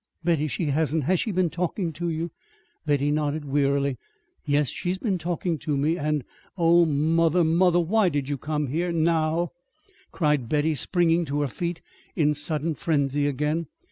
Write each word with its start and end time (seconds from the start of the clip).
Betty, 0.23 0.47
she 0.47 0.65
hasn't 0.65 1.03
has 1.03 1.19
she 1.19 1.31
been 1.31 1.51
talking 1.51 1.93
to 1.93 2.09
you?" 2.09 2.31
Betty 2.87 3.11
nodded 3.11 3.45
wearily. 3.45 3.99
"Yes, 4.43 4.69
she's 4.69 4.97
been 4.97 5.19
talking 5.19 5.59
to 5.59 5.77
me, 5.77 5.95
and 5.95 6.23
Oh, 6.57 6.85
mother, 6.87 7.43
mother, 7.43 7.79
why 7.79 8.09
did 8.09 8.27
you 8.27 8.39
come 8.39 8.65
here 8.65 8.91
now?" 8.91 9.49
cried 10.11 10.49
Betty, 10.49 10.73
springing 10.73 11.23
to 11.25 11.41
her 11.41 11.47
feet 11.47 11.83
in 12.15 12.33
sudden 12.33 12.73
frenzy 12.73 13.27
again. 13.27 13.67